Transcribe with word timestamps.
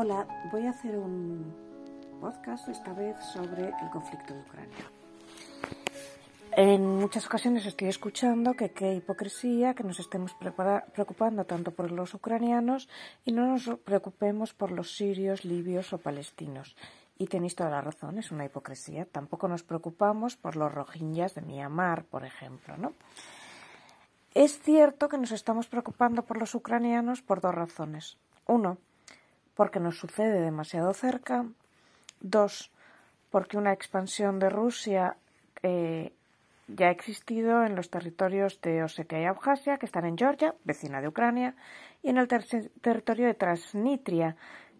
Hola, 0.00 0.28
voy 0.52 0.64
a 0.64 0.70
hacer 0.70 0.96
un 0.96 1.52
podcast 2.20 2.68
esta 2.68 2.92
vez 2.92 3.16
sobre 3.32 3.64
el 3.64 3.90
conflicto 3.92 4.32
de 4.32 4.40
Ucrania. 4.42 4.92
En 6.52 7.00
muchas 7.00 7.26
ocasiones 7.26 7.66
estoy 7.66 7.88
escuchando 7.88 8.54
que 8.54 8.70
qué 8.70 8.94
hipocresía 8.94 9.74
que 9.74 9.82
nos 9.82 9.98
estemos 9.98 10.36
preocupando 10.94 11.46
tanto 11.46 11.72
por 11.72 11.90
los 11.90 12.14
ucranianos 12.14 12.88
y 13.24 13.32
no 13.32 13.48
nos 13.48 13.68
preocupemos 13.80 14.54
por 14.54 14.70
los 14.70 14.94
sirios, 14.94 15.44
libios 15.44 15.92
o 15.92 15.98
palestinos. 15.98 16.76
Y 17.18 17.26
tenéis 17.26 17.56
toda 17.56 17.70
la 17.70 17.80
razón, 17.80 18.18
es 18.18 18.30
una 18.30 18.44
hipocresía. 18.44 19.04
Tampoco 19.04 19.48
nos 19.48 19.64
preocupamos 19.64 20.36
por 20.36 20.54
los 20.54 20.72
rohingyas 20.72 21.34
de 21.34 21.42
Myanmar, 21.42 22.04
por 22.04 22.24
ejemplo, 22.24 22.76
¿no? 22.76 22.92
Es 24.32 24.60
cierto 24.60 25.08
que 25.08 25.18
nos 25.18 25.32
estamos 25.32 25.66
preocupando 25.66 26.22
por 26.22 26.38
los 26.38 26.54
ucranianos 26.54 27.20
por 27.20 27.40
dos 27.40 27.52
razones. 27.52 28.16
Uno, 28.46 28.78
porque 29.58 29.80
nos 29.80 29.98
sucede 29.98 30.40
demasiado 30.40 30.94
cerca. 30.94 31.44
Dos, 32.20 32.70
porque 33.28 33.58
una 33.58 33.72
expansión 33.72 34.38
de 34.38 34.50
Rusia 34.50 35.16
eh, 35.64 36.12
ya 36.68 36.86
ha 36.86 36.90
existido 36.92 37.64
en 37.64 37.74
los 37.74 37.90
territorios 37.90 38.60
de 38.60 38.84
Osetia 38.84 39.20
y 39.20 39.24
Abjasia, 39.24 39.78
que 39.78 39.86
están 39.86 40.04
en 40.04 40.16
Georgia, 40.16 40.54
vecina 40.62 41.00
de 41.00 41.08
Ucrania, 41.08 41.56
y 42.04 42.10
en 42.10 42.18
el 42.18 42.28
territorio 42.28 43.26
de 43.26 43.34
Transnistria, 43.34 44.36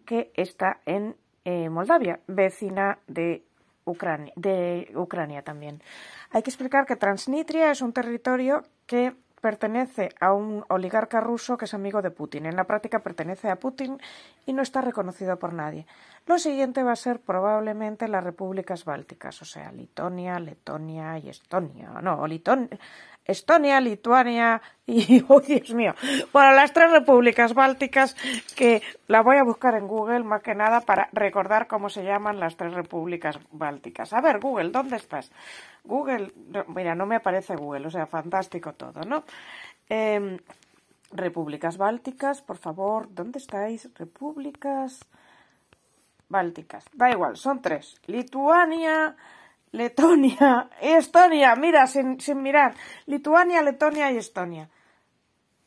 que 0.06 0.30
está 0.34 0.78
en 0.86 1.16
eh, 1.44 1.68
Moldavia, 1.70 2.20
vecina 2.28 3.00
de 3.08 3.42
Ucrania, 3.84 4.32
de 4.36 4.92
Ucrania 4.94 5.42
también. 5.42 5.82
Hay 6.30 6.42
que 6.42 6.50
explicar 6.50 6.86
que 6.86 6.94
Transnistria 6.94 7.72
es 7.72 7.82
un 7.82 7.92
territorio 7.92 8.62
que 8.86 9.16
pertenece 9.41 10.11
a 10.20 10.33
un 10.33 10.64
oligarca 10.69 11.20
ruso 11.20 11.56
que 11.56 11.64
es 11.64 11.75
amigo 11.75 12.03
de 12.03 12.11
Putin. 12.11 12.47
En 12.47 12.56
la 12.56 12.64
práctica 12.64 13.00
pertenece 13.00 13.50
a 13.50 13.56
Putin 13.56 13.98
y 14.47 14.53
no 14.53 14.62
está 14.62 14.80
reconocido 14.80 15.39
por 15.39 15.53
nadie. 15.53 15.86
Lo 16.28 16.38
siguiente 16.38 16.82
va 16.82 16.92
a 16.92 16.96
ser 16.96 17.20
probablemente 17.20 18.06
las 18.06 18.22
repúblicas 18.22 18.84
bálticas, 18.84 19.40
o 19.40 19.46
sea, 19.46 19.72
Litonia, 19.72 20.38
Letonia 20.38 21.16
y 21.16 21.30
Estonia. 21.30 21.88
No, 22.02 22.22
Estonia, 23.24 23.80
Lituania 23.80 24.60
y, 24.84 25.24
oh 25.28 25.40
Dios 25.40 25.72
mío, 25.72 25.94
bueno, 26.30 26.52
las 26.52 26.74
tres 26.74 26.90
repúblicas 26.90 27.54
bálticas 27.54 28.14
que 28.54 28.82
la 29.06 29.22
voy 29.22 29.38
a 29.38 29.42
buscar 29.42 29.74
en 29.74 29.88
Google 29.88 30.22
más 30.22 30.42
que 30.42 30.54
nada 30.54 30.82
para 30.82 31.08
recordar 31.12 31.66
cómo 31.66 31.88
se 31.88 32.05
llaman 32.05 32.38
las 32.38 32.58
tres 32.58 32.74
repúblicas 32.74 33.38
bálticas. 33.50 34.12
A 34.12 34.20
ver, 34.20 34.38
Google, 34.38 34.68
¿dónde 34.68 34.96
estás? 34.96 35.33
Google, 35.83 36.34
mira, 36.68 36.94
no 36.94 37.06
me 37.06 37.17
aparece 37.17 37.56
Google, 37.56 37.86
o 37.86 37.90
sea, 37.90 38.05
fantástico 38.05 38.74
todo, 38.74 39.00
¿no? 39.00 39.24
Em, 39.88 40.36
repúblicas 41.11 41.78
bálticas, 41.78 42.42
por 42.42 42.58
favor, 42.58 43.08
¿dónde 43.14 43.38
estáis? 43.38 43.88
Repúblicas 43.94 45.08
bálticas, 46.28 46.84
da 46.92 47.11
igual, 47.11 47.36
son 47.36 47.61
tres. 47.62 47.96
Lituania, 48.06 49.16
Letonia, 49.72 50.70
Estonia, 50.80 51.55
mira, 51.56 51.86
sin, 51.86 52.20
sin 52.20 52.42
mirar. 52.42 52.74
Lituania, 53.06 53.62
Letonia 53.62 54.11
y 54.12 54.16
Estonia. 54.16 54.68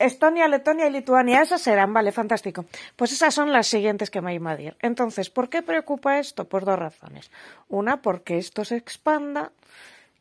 Estonia, 0.02 0.48
Letonia 0.48 0.88
y 0.88 0.92
Lituania, 0.92 1.42
esas 1.42 1.62
serán, 1.62 1.94
vale, 1.94 2.12
fantástico. 2.12 2.66
Pues 2.96 3.12
esas 3.12 3.34
son 3.34 3.52
las 3.52 3.68
siguientes 3.68 4.10
que 4.10 4.22
me 4.22 4.32
a 4.32 4.62
ir. 4.62 4.76
Entonces, 4.82 5.30
¿por 5.30 5.50
qué 5.50 5.62
preocupa 5.62 6.18
esto? 6.18 6.50
Por 6.50 6.66
dos 6.66 6.80
razones. 6.80 7.32
Una, 7.68 8.02
porque 8.02 8.38
esto 8.38 8.66
se 8.66 8.78
expanda 8.78 9.52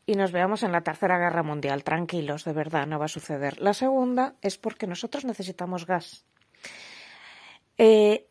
y 0.05 0.13
nos 0.13 0.31
veamos 0.31 0.63
en 0.63 0.71
la 0.71 0.81
Tercera 0.81 1.17
Guerra 1.17 1.41
Mundial. 1.41 1.83
Tranquilos, 1.83 2.43
de 2.43 2.53
verdad, 2.53 2.85
no 2.85 2.99
va 2.99 3.05
a 3.05 3.09
suceder. 3.09 3.59
La 3.59 3.73
segunda 3.73 4.35
es 4.41 4.57
porque 4.57 4.85
nosotros 4.85 5.25
necesitamos 5.25 5.87
gas. 5.87 6.25
Eh, 7.77 8.27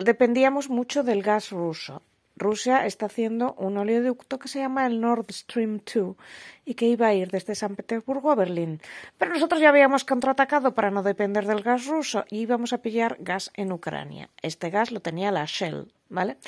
dependíamos 0.00 0.70
mucho 0.70 1.02
del 1.02 1.22
gas 1.22 1.50
ruso. 1.50 2.02
Rusia 2.36 2.86
está 2.86 3.06
haciendo 3.06 3.52
un 3.58 3.76
oleoducto 3.76 4.38
que 4.38 4.48
se 4.48 4.60
llama 4.60 4.86
el 4.86 4.98
Nord 4.98 5.26
Stream 5.30 5.82
2 5.84 6.16
y 6.64 6.74
que 6.74 6.86
iba 6.86 7.08
a 7.08 7.12
ir 7.12 7.30
desde 7.30 7.54
San 7.54 7.76
Petersburgo 7.76 8.30
a 8.30 8.34
Berlín. 8.34 8.80
Pero 9.18 9.34
nosotros 9.34 9.60
ya 9.60 9.68
habíamos 9.68 10.04
contraatacado 10.04 10.72
para 10.72 10.90
no 10.90 11.02
depender 11.02 11.46
del 11.46 11.62
gas 11.62 11.86
ruso 11.86 12.24
y 12.30 12.38
íbamos 12.38 12.72
a 12.72 12.78
pillar 12.78 13.18
gas 13.20 13.50
en 13.54 13.72
Ucrania. 13.72 14.30
Este 14.40 14.70
gas 14.70 14.90
lo 14.90 15.00
tenía 15.00 15.30
la 15.30 15.44
Shell, 15.44 15.92
¿vale? 16.08 16.38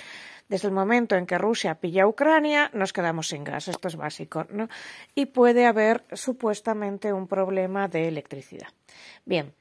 Desde 0.49 0.69
el 0.69 0.75
momento 0.75 1.15
en 1.17 1.27
que 1.27 1.37
Rusia 1.37 1.75
pilla 1.75 2.05
a 2.05 2.09
Ucrania, 2.09 2.71
nos 2.73 2.95
quedamos 2.95 3.29
sin 3.29 3.45
gas. 3.45 3.69
Esto 3.69 3.89
es 3.89 3.97
básico, 3.97 4.47
¿no? 4.49 4.69
Y 5.15 5.27
puede 5.27 5.67
haber 5.67 6.05
supuestamente 6.13 7.13
un 7.13 7.29
problema 7.29 7.89
de 7.89 8.09
electricidad. 8.09 8.69
Bien, 9.27 9.53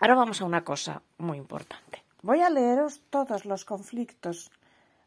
ahora 0.00 0.16
vamos 0.16 0.40
a 0.40 0.44
una 0.44 0.64
cosa 0.64 1.02
muy 1.18 1.38
importante. 1.38 2.05
Voy 2.22 2.40
a 2.40 2.50
leeros 2.50 3.02
todos 3.10 3.44
los 3.44 3.64
conflictos 3.64 4.50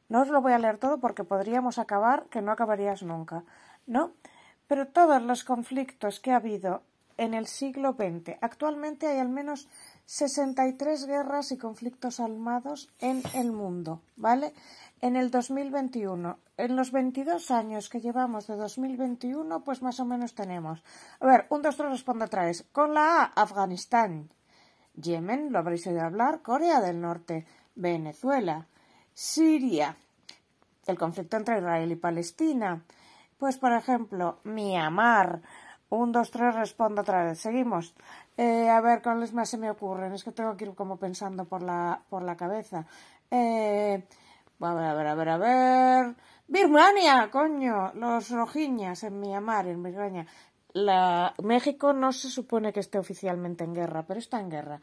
no 0.10 0.22
os 0.22 0.30
lo 0.30 0.42
voy 0.42 0.54
a 0.54 0.60
leer 0.60 0.78
todo 0.80 1.00
porque 1.00 1.24
podríamos 1.24 1.78
acabar 1.78 2.26
que 2.32 2.42
no 2.42 2.52
acabarías 2.52 3.04
nunca, 3.04 3.44
¿no? 3.86 4.12
Pero 4.68 4.88
todos 4.88 5.22
los 5.22 5.44
conflictos 5.44 6.20
que 6.20 6.32
ha 6.32 6.38
habido 6.38 6.82
en 7.18 7.36
el 7.36 7.46
siglo 7.46 7.94
XX, 7.94 8.38
actualmente 8.42 9.06
hay 9.06 9.20
al 9.20 9.30
menos 9.30 9.68
63 10.06 11.06
guerras 11.06 11.52
y 11.52 11.58
conflictos 11.58 12.20
armados 12.20 12.92
en 13.00 13.22
el 13.36 13.52
mundo, 13.52 14.02
¿vale? 14.16 14.54
En 15.02 15.16
el 15.16 15.30
2021, 15.30 16.40
en 16.58 16.76
los 16.76 16.92
22 16.92 17.52
años 17.52 17.90
que 17.90 18.02
llevamos 18.02 18.48
de 18.48 18.56
2021, 18.56 19.64
pues 19.64 19.84
más 19.84 20.00
o 20.00 20.06
menos 20.06 20.34
tenemos. 20.34 20.84
A 21.20 21.28
ver, 21.28 21.46
un, 21.50 21.62
dos, 21.62 21.78
tres, 21.78 21.92
responde 21.92 22.26
otra 22.26 22.46
vez. 22.46 22.66
Con 22.72 22.96
la 22.96 23.22
A, 23.22 23.24
Afganistán, 23.36 24.30
Yemen, 25.02 25.52
lo 25.52 25.60
habréis 25.60 25.86
oído 25.88 26.02
hablar, 26.02 26.42
Corea 26.42 26.82
del 26.82 27.00
Norte, 27.00 27.46
Venezuela, 27.76 28.68
Siria, 29.14 29.96
el 30.88 30.98
conflicto 30.98 31.38
entre 31.38 31.58
Israel 31.58 31.92
y 31.92 31.96
Palestina. 31.96 32.84
Pues, 33.38 33.58
por 33.58 33.74
ejemplo, 33.74 34.40
Myanmar. 34.44 35.42
Un, 35.90 36.12
dos, 36.12 36.30
tres, 36.30 36.54
respondo 36.54 37.02
otra 37.02 37.24
vez. 37.24 37.40
Seguimos. 37.40 37.96
Eh, 38.38 38.70
a 38.70 38.80
ver, 38.82 39.02
¿cuáles 39.02 39.34
más 39.34 39.50
se 39.50 39.58
me 39.58 39.72
ocurren? 39.72 40.14
Es 40.14 40.24
que 40.24 40.32
tengo 40.32 40.56
que 40.56 40.66
ir 40.66 40.76
como 40.76 40.98
pensando 40.98 41.46
por 41.46 41.64
la, 41.64 42.02
por 42.10 42.22
la 42.22 42.36
cabeza. 42.36 42.86
Eh, 43.32 44.04
a 44.60 44.74
ver, 44.74 44.86
a 44.86 44.94
ver, 44.94 45.08
a 45.08 45.16
ver, 45.16 45.30
a 45.30 45.38
ver. 45.38 46.16
Birmania, 46.48 47.30
coño. 47.32 47.92
Los 47.96 48.30
rojiñas 48.30 49.04
en 49.04 49.20
Myanmar, 49.20 49.68
en 49.68 49.82
Birmania. 49.82 50.28
La... 50.80 51.34
México 51.44 51.92
no 51.94 52.12
se 52.14 52.30
supone 52.30 52.72
que 52.72 52.80
esté 52.80 52.98
oficialmente 53.00 53.64
en 53.64 53.74
guerra, 53.74 54.06
pero 54.08 54.20
está 54.20 54.40
en 54.40 54.50
guerra. 54.50 54.82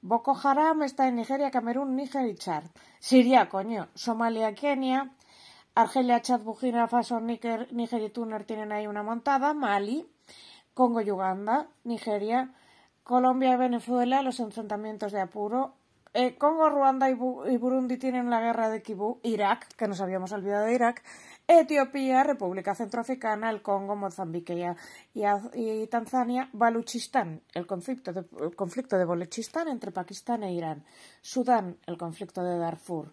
Boko 0.00 0.36
Haram 0.42 0.82
está 0.82 1.08
en 1.08 1.16
Nigeria, 1.16 1.50
Camerún, 1.50 1.96
Níger 1.96 2.26
y 2.26 2.36
Chad. 2.36 2.64
Siria, 2.98 3.48
coño. 3.48 3.88
Somalia, 3.94 4.54
Kenia. 4.54 5.10
Argelia, 5.74 6.22
Chad, 6.22 6.42
Burkina 6.42 6.86
Faso, 6.86 7.20
Níger, 7.20 7.68
y 7.70 8.08
Túnez 8.10 8.46
tienen 8.46 8.72
ahí 8.72 8.86
una 8.86 9.02
montada. 9.02 9.52
Mali. 9.52 10.06
Congo 10.74 11.00
y 11.00 11.10
Uganda. 11.10 11.68
Nigeria. 11.84 12.52
Colombia 13.02 13.54
y 13.54 13.56
Venezuela, 13.56 14.22
los 14.22 14.38
enfrentamientos 14.38 15.10
de 15.10 15.20
apuro. 15.20 15.74
Eh, 16.14 16.36
Congo, 16.36 16.68
Ruanda 16.68 17.08
y, 17.08 17.14
Burundi 17.14 17.96
tienen 17.96 18.28
la 18.28 18.40
guerra 18.40 18.68
de 18.68 18.82
Kibú. 18.82 19.18
Irak, 19.22 19.66
que 19.76 19.88
nos 19.88 20.00
habíamos 20.00 20.30
olvidado 20.32 20.66
de 20.66 20.74
Irak. 20.74 21.02
Etiopía, 21.60 22.22
República 22.22 22.74
Centroafricana, 22.74 23.50
el 23.50 23.62
Congo, 23.62 23.96
Mozambique 23.96 24.74
y, 25.14 25.86
Tanzania, 25.86 26.48
Baluchistán, 26.52 27.42
el 27.54 27.66
conflicto, 27.66 28.12
de, 28.12 28.24
el 28.40 28.56
conflicto 28.56 28.96
de 28.96 29.04
Baluchistán 29.04 29.68
entre 29.68 29.92
Pakistán 29.92 30.42
e 30.42 30.52
Irán, 30.52 30.84
Sudán, 31.20 31.78
el 31.86 31.96
conflicto 31.96 32.42
de 32.42 32.58
Darfur, 32.58 33.12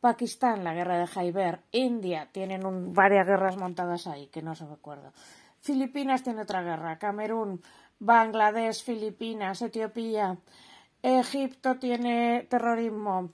Pakistán, 0.00 0.64
la 0.64 0.74
guerra 0.74 0.98
de 0.98 1.06
Jaiber, 1.06 1.60
India, 1.72 2.28
tienen 2.32 2.92
varias 2.92 3.26
guerras 3.26 3.56
montadas 3.56 4.06
ahí, 4.06 4.28
que 4.28 4.42
no 4.42 4.54
se 4.54 4.66
recuerdo. 4.66 5.12
Filipinas 5.60 6.22
tiene 6.22 6.42
otra 6.42 6.62
guerra, 6.62 6.98
Camerún, 6.98 7.60
Bangladesh, 7.98 8.82
Filipinas, 8.82 9.60
Etiopía, 9.60 10.38
Egipto 11.02 11.78
tiene 11.78 12.46
terrorismo, 12.48 13.30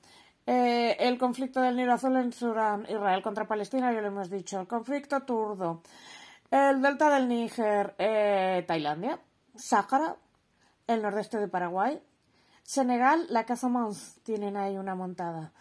eh, 0.47 0.97
el 1.01 1.19
conflicto 1.19 1.61
del 1.61 1.77
Nilo 1.77 1.93
Azul 1.93 2.17
en 2.17 2.33
Sudán, 2.33 2.87
Israel 2.89 3.23
contra 3.23 3.49
Palestina, 3.49 3.93
ya 3.93 4.01
lo 4.01 4.09
hemos 4.09 4.31
dicho. 4.31 4.61
El 4.61 4.69
conflicto 4.69 5.23
turdo. 5.23 5.83
El 6.51 6.81
delta 6.81 7.11
del 7.11 7.29
Níger, 7.29 7.95
eh, 7.99 8.65
Tailandia. 8.67 9.19
Sáhara, 9.57 10.17
el 10.87 11.03
nordeste 11.03 11.39
de 11.39 11.49
Paraguay. 11.49 12.01
Senegal, 12.63 13.27
la 13.29 13.45
Casamance, 13.45 14.21
tienen 14.23 14.57
ahí 14.57 14.77
una 14.77 14.95
montada. 14.95 15.53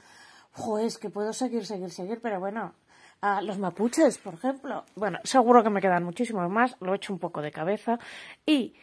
Joder, 0.52 0.92
que 1.00 1.10
puedo 1.10 1.34
seguir, 1.34 1.66
seguir, 1.66 1.92
seguir, 1.92 2.22
pero 2.22 2.40
bueno, 2.40 2.74
a 3.22 3.42
los 3.42 3.58
mapuches, 3.58 4.18
por 4.20 4.36
ejemplo. 4.36 4.86
Bueno, 4.96 5.20
seguro 5.24 5.64
que 5.64 5.70
me 5.70 5.82
quedan 5.82 6.04
muchísimos 6.04 6.50
más, 6.50 6.76
lo 6.80 6.94
he 6.94 6.98
hecho 6.98 7.14
un 7.14 7.20
poco 7.20 7.42
de 7.42 7.52
cabeza. 7.52 8.00
Y 8.46 8.76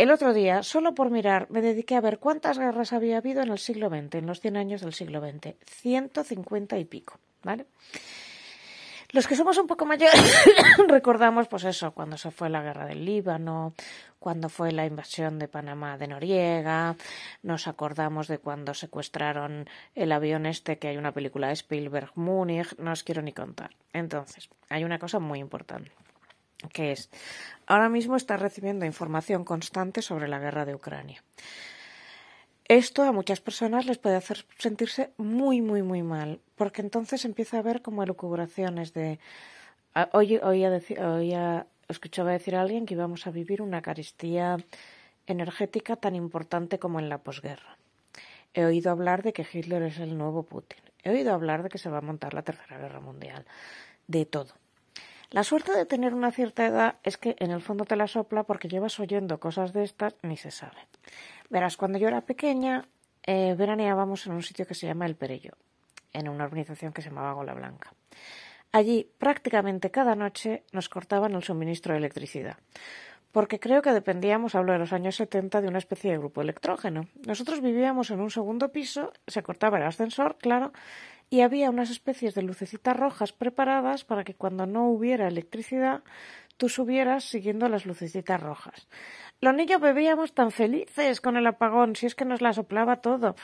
el 0.00 0.10
otro 0.10 0.32
día, 0.32 0.62
solo 0.62 0.94
por 0.94 1.10
mirar, 1.10 1.46
me 1.50 1.60
dediqué 1.60 1.94
a 1.94 2.00
ver 2.00 2.18
cuántas 2.18 2.58
guerras 2.58 2.94
había 2.94 3.18
habido 3.18 3.42
en 3.42 3.50
el 3.50 3.58
siglo 3.58 3.90
XX, 3.90 4.14
en 4.14 4.26
los 4.26 4.40
100 4.40 4.56
años 4.56 4.80
del 4.80 4.94
siglo 4.94 5.20
XX. 5.20 5.54
150 5.66 6.78
y 6.78 6.86
pico, 6.86 7.18
¿vale? 7.42 7.66
Los 9.10 9.26
que 9.26 9.36
somos 9.36 9.58
un 9.58 9.66
poco 9.66 9.84
mayores 9.84 10.42
recordamos, 10.88 11.48
pues 11.48 11.64
eso, 11.64 11.92
cuando 11.92 12.16
se 12.16 12.30
fue 12.30 12.48
la 12.48 12.62
guerra 12.62 12.86
del 12.86 13.04
Líbano, 13.04 13.74
cuando 14.18 14.48
fue 14.48 14.72
la 14.72 14.86
invasión 14.86 15.38
de 15.38 15.48
Panamá 15.48 15.98
de 15.98 16.08
Noriega, 16.08 16.96
nos 17.42 17.68
acordamos 17.68 18.26
de 18.26 18.38
cuando 18.38 18.72
secuestraron 18.72 19.68
el 19.94 20.12
avión 20.12 20.46
este, 20.46 20.78
que 20.78 20.88
hay 20.88 20.96
una 20.96 21.12
película 21.12 21.48
de 21.48 21.52
Spielberg, 21.52 22.12
Múnich, 22.14 22.74
no 22.78 22.92
os 22.92 23.02
quiero 23.02 23.20
ni 23.20 23.32
contar. 23.32 23.76
Entonces, 23.92 24.48
hay 24.70 24.82
una 24.84 24.98
cosa 24.98 25.18
muy 25.18 25.40
importante, 25.40 25.90
que 26.72 26.92
es, 26.92 27.10
ahora 27.66 27.88
mismo 27.88 28.16
está 28.16 28.36
recibiendo 28.36 28.84
información 28.84 29.44
constante 29.44 30.02
sobre 30.02 30.28
la 30.28 30.38
guerra 30.38 30.64
de 30.64 30.74
Ucrania. 30.74 31.22
Esto 32.70 33.02
a 33.02 33.10
muchas 33.10 33.40
personas 33.40 33.86
les 33.86 33.98
puede 33.98 34.14
hacer 34.14 34.46
sentirse 34.58 35.10
muy, 35.16 35.60
muy, 35.60 35.82
muy 35.82 36.04
mal, 36.04 36.38
porque 36.54 36.82
entonces 36.82 37.24
empieza 37.24 37.56
a 37.56 37.60
haber 37.60 37.82
como 37.82 38.04
elucubraciones 38.04 38.94
de. 38.94 39.18
Hoy 40.12 40.36
oía, 40.36 40.80
oía, 41.00 41.66
escuchaba 41.88 42.30
decir 42.30 42.54
a 42.54 42.60
alguien 42.60 42.86
que 42.86 42.94
íbamos 42.94 43.26
a 43.26 43.32
vivir 43.32 43.60
una 43.60 43.82
caristía 43.82 44.56
energética 45.26 45.96
tan 45.96 46.14
importante 46.14 46.78
como 46.78 47.00
en 47.00 47.08
la 47.08 47.18
posguerra. 47.18 47.76
He 48.54 48.64
oído 48.64 48.92
hablar 48.92 49.24
de 49.24 49.32
que 49.32 49.44
Hitler 49.52 49.82
es 49.82 49.98
el 49.98 50.16
nuevo 50.16 50.44
Putin. 50.44 50.78
He 51.02 51.10
oído 51.10 51.34
hablar 51.34 51.64
de 51.64 51.70
que 51.70 51.78
se 51.78 51.90
va 51.90 51.98
a 51.98 52.02
montar 52.02 52.34
la 52.34 52.42
Tercera 52.42 52.78
Guerra 52.78 53.00
Mundial. 53.00 53.46
De 54.06 54.26
todo. 54.26 54.59
La 55.30 55.44
suerte 55.44 55.72
de 55.72 55.86
tener 55.86 56.12
una 56.12 56.32
cierta 56.32 56.66
edad 56.66 56.96
es 57.04 57.16
que 57.16 57.36
en 57.38 57.52
el 57.52 57.60
fondo 57.60 57.84
te 57.84 57.94
la 57.94 58.08
sopla 58.08 58.42
porque 58.42 58.68
llevas 58.68 58.98
oyendo 58.98 59.38
cosas 59.38 59.72
de 59.72 59.84
estas 59.84 60.16
ni 60.22 60.36
se 60.36 60.50
sabe. 60.50 60.88
Verás, 61.48 61.76
cuando 61.76 61.98
yo 61.98 62.08
era 62.08 62.22
pequeña 62.22 62.88
eh, 63.22 63.54
veraneábamos 63.56 64.26
en 64.26 64.32
un 64.32 64.42
sitio 64.42 64.66
que 64.66 64.74
se 64.74 64.88
llama 64.88 65.06
El 65.06 65.14
Perello, 65.14 65.52
en 66.12 66.28
una 66.28 66.44
organización 66.44 66.92
que 66.92 67.00
se 67.02 67.10
llamaba 67.10 67.32
Gola 67.34 67.54
Blanca. 67.54 67.94
Allí 68.72 69.08
prácticamente 69.18 69.92
cada 69.92 70.16
noche 70.16 70.64
nos 70.72 70.88
cortaban 70.88 71.34
el 71.34 71.44
suministro 71.44 71.92
de 71.92 71.98
electricidad, 71.98 72.56
porque 73.30 73.60
creo 73.60 73.82
que 73.82 73.92
dependíamos, 73.92 74.56
hablo 74.56 74.72
de 74.72 74.78
los 74.78 74.92
años 74.92 75.14
70, 75.14 75.60
de 75.60 75.68
una 75.68 75.78
especie 75.78 76.10
de 76.10 76.18
grupo 76.18 76.40
electrógeno. 76.40 77.06
Nosotros 77.26 77.60
vivíamos 77.60 78.10
en 78.10 78.20
un 78.20 78.30
segundo 78.30 78.70
piso, 78.70 79.12
se 79.26 79.42
cortaba 79.42 79.78
el 79.78 79.84
ascensor, 79.84 80.38
claro, 80.38 80.72
y 81.30 81.42
había 81.42 81.70
unas 81.70 81.90
especies 81.90 82.34
de 82.34 82.42
lucecitas 82.42 82.96
rojas 82.96 83.32
preparadas 83.32 84.04
para 84.04 84.24
que 84.24 84.34
cuando 84.34 84.66
no 84.66 84.88
hubiera 84.88 85.28
electricidad 85.28 86.02
tú 86.56 86.68
subieras 86.68 87.24
siguiendo 87.24 87.68
las 87.68 87.86
lucecitas 87.86 88.42
rojas. 88.42 88.88
Los 89.40 89.54
niños 89.54 89.80
bebíamos 89.80 90.34
tan 90.34 90.50
felices 90.50 91.22
con 91.22 91.38
el 91.38 91.46
apagón, 91.46 91.96
si 91.96 92.04
es 92.04 92.14
que 92.14 92.26
nos 92.26 92.42
la 92.42 92.52
soplaba 92.52 92.96
todo. 92.96 93.34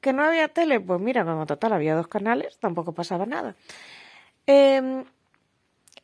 Que 0.00 0.12
no 0.12 0.24
había 0.24 0.48
tele, 0.48 0.80
pues 0.80 1.00
mira, 1.00 1.24
como 1.24 1.46
total 1.46 1.74
había 1.74 1.94
dos 1.94 2.08
canales, 2.08 2.58
tampoco 2.58 2.92
pasaba 2.92 3.26
nada. 3.26 3.54
Em, 4.46 5.04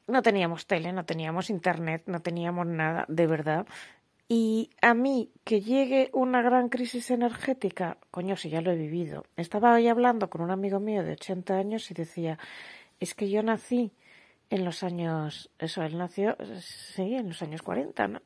no 0.06 0.22
teníamos 0.22 0.66
tele, 0.66 0.92
no 0.92 1.04
teníamos 1.04 1.50
internet, 1.50 2.04
no 2.06 2.20
teníamos 2.20 2.66
nada, 2.66 3.04
de 3.08 3.26
verdad. 3.26 3.66
Y 4.32 4.70
a 4.80 4.94
mí 4.94 5.32
que 5.42 5.60
llegue 5.60 6.08
una 6.12 6.40
gran 6.40 6.68
crisis 6.68 7.10
energética, 7.10 7.98
coño, 8.12 8.36
si 8.36 8.48
ya 8.48 8.60
lo 8.60 8.70
he 8.70 8.76
vivido. 8.76 9.24
Estaba 9.36 9.74
hoy 9.74 9.88
hablando 9.88 10.30
con 10.30 10.40
un 10.40 10.52
amigo 10.52 10.78
mío 10.78 11.02
de 11.02 11.14
80 11.14 11.54
años 11.54 11.90
y 11.90 11.94
decía, 11.94 12.38
es 13.00 13.16
que 13.16 13.28
yo 13.28 13.42
nací 13.42 13.90
en 14.48 14.64
los 14.64 14.84
años, 14.84 15.50
eso, 15.58 15.82
él 15.82 15.98
nació, 15.98 16.36
sí, 16.60 17.16
en 17.16 17.26
los 17.30 17.42
años 17.42 17.62
40, 17.62 18.06
¿no? 18.06 18.22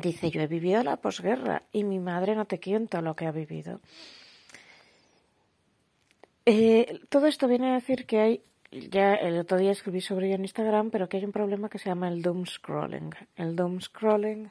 Dice, 0.00 0.32
yo 0.32 0.40
he 0.40 0.48
vivido 0.48 0.82
la 0.82 0.96
posguerra 0.96 1.62
y 1.70 1.84
mi 1.84 2.00
madre 2.00 2.34
no 2.34 2.44
te 2.44 2.58
cuento 2.58 3.00
lo 3.02 3.14
que 3.14 3.26
ha 3.26 3.30
vivido. 3.30 3.80
Eh, 6.44 7.02
todo 7.08 7.28
esto 7.28 7.46
viene 7.46 7.70
a 7.70 7.74
decir 7.74 8.04
que 8.04 8.18
hay 8.18 8.42
ya 8.90 9.14
el 9.14 9.38
otro 9.38 9.58
día 9.58 9.70
escribí 9.70 10.00
sobre 10.00 10.26
ello 10.26 10.36
en 10.36 10.42
Instagram, 10.42 10.90
pero 10.90 11.08
que 11.08 11.18
hay 11.18 11.24
un 11.24 11.32
problema 11.32 11.68
que 11.68 11.78
se 11.78 11.88
llama 11.88 12.08
el 12.08 12.22
doom 12.22 12.46
scrolling. 12.46 13.10
El 13.36 13.56
doom 13.56 13.80
scrolling 13.80 14.50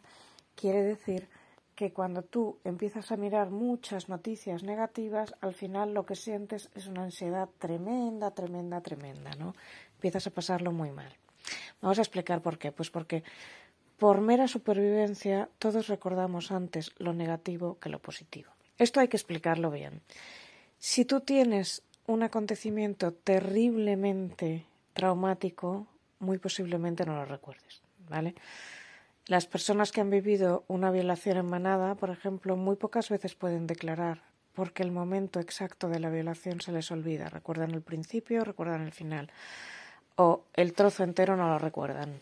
quiere 0.55 0.83
decir 0.83 1.27
que 1.75 1.91
cuando 1.91 2.21
tú 2.21 2.59
empiezas 2.63 3.11
a 3.11 3.17
mirar 3.17 3.49
muchas 3.49 4.07
noticias 4.07 4.63
negativas, 4.63 5.33
al 5.41 5.53
final 5.53 5.93
lo 5.93 6.05
que 6.05 6.15
sientes 6.15 6.69
es 6.75 6.87
una 6.87 7.03
ansiedad 7.03 7.49
tremenda, 7.57 8.31
tremenda, 8.31 8.81
tremenda, 8.81 9.31
¿no? 9.35 9.55
Empiezas 9.95 10.27
a 10.27 10.31
pasarlo 10.31 10.71
muy 10.71 10.91
mal. 10.91 11.11
Vamos 11.81 11.97
a 11.97 12.01
explicar 12.01 12.41
por 12.41 12.57
qué. 12.57 12.71
Pues 12.71 12.89
porque 12.89 13.23
por 13.97 14.21
mera 14.21 14.47
supervivencia 14.47 15.49
todos 15.59 15.87
recordamos 15.87 16.51
antes 16.51 16.91
lo 16.97 17.13
negativo 17.13 17.79
que 17.79 17.89
lo 17.89 17.99
positivo. 17.99 18.51
Esto 18.77 18.99
hay 18.99 19.07
que 19.07 19.17
explicarlo 19.17 19.71
bien. 19.71 20.01
Si 20.79 21.05
tú 21.05 21.21
tienes 21.21 21.83
un 22.07 22.23
acontecimiento 22.23 23.13
terriblemente 23.13 24.65
traumático, 24.93 25.87
muy 26.19 26.37
posiblemente 26.37 27.05
no 27.05 27.15
lo 27.15 27.25
recuerdes, 27.25 27.81
¿vale? 28.09 28.35
Las 29.27 29.47
personas 29.47 29.91
que 29.91 30.01
han 30.01 30.09
vivido 30.09 30.65
una 30.67 30.91
violación 30.91 31.37
en 31.37 31.45
manada, 31.45 31.95
por 31.95 32.09
ejemplo, 32.09 32.57
muy 32.57 32.75
pocas 32.75 33.09
veces 33.09 33.35
pueden 33.35 33.67
declarar 33.67 34.21
porque 34.53 34.83
el 34.83 34.91
momento 34.91 35.39
exacto 35.39 35.89
de 35.89 35.99
la 35.99 36.09
violación 36.09 36.61
se 36.61 36.71
les 36.71 36.91
olvida. 36.91 37.29
Recuerdan 37.29 37.71
el 37.71 37.81
principio, 37.81 38.43
recuerdan 38.43 38.81
el 38.81 38.91
final. 38.91 39.31
O 40.15 40.43
el 40.53 40.73
trozo 40.73 41.03
entero 41.03 41.35
no 41.35 41.47
lo 41.47 41.57
recuerdan. 41.57 42.19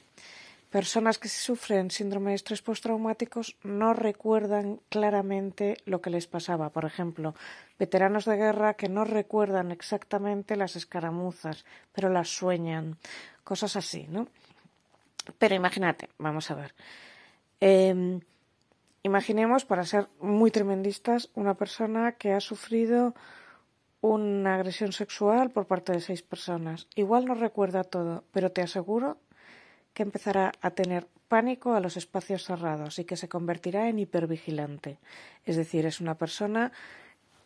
Personas 0.71 1.19
que 1.19 1.27
sufren 1.27 1.91
síndrome 1.91 2.31
de 2.31 2.39
estrés 2.39 2.61
postraumáticos 2.61 3.57
no 3.61 3.91
recuerdan 3.93 4.79
claramente 4.87 5.75
lo 5.83 5.99
que 5.99 6.09
les 6.09 6.27
pasaba. 6.27 6.69
Por 6.71 6.85
ejemplo, 6.85 7.35
veteranos 7.77 8.23
de 8.23 8.37
guerra 8.37 8.75
que 8.75 8.87
no 8.87 9.03
recuerdan 9.03 9.73
exactamente 9.73 10.55
las 10.55 10.77
escaramuzas, 10.77 11.65
pero 11.91 12.07
las 12.07 12.29
sueñan. 12.29 12.95
Cosas 13.43 13.75
así, 13.75 14.07
¿no? 14.07 14.29
Pero 15.37 15.55
imagínate, 15.55 16.07
vamos 16.17 16.49
a 16.51 16.55
ver. 16.55 16.73
Em, 17.59 18.21
imaginemos, 19.03 19.65
para 19.65 19.83
ser 19.83 20.07
muy 20.21 20.51
tremendistas, 20.51 21.29
una 21.35 21.55
persona 21.55 22.13
que 22.13 22.31
ha 22.31 22.39
sufrido 22.39 23.13
una 23.99 24.55
agresión 24.55 24.93
sexual 24.93 25.51
por 25.51 25.67
parte 25.67 25.91
de 25.91 25.99
seis 25.99 26.21
personas. 26.23 26.87
Igual 26.95 27.25
no 27.25 27.35
recuerda 27.35 27.83
todo, 27.83 28.23
pero 28.31 28.53
te 28.53 28.61
aseguro 28.61 29.17
que 29.93 30.03
empezará 30.03 30.51
a 30.61 30.71
tener 30.71 31.07
pánico 31.27 31.73
a 31.73 31.79
los 31.79 31.97
espacios 31.97 32.43
cerrados 32.43 32.99
y 32.99 33.05
que 33.05 33.17
se 33.17 33.29
convertirá 33.29 33.89
en 33.89 33.99
hipervigilante. 33.99 34.99
Es 35.45 35.55
decir, 35.55 35.85
es 35.85 36.01
una 36.01 36.15
persona 36.15 36.71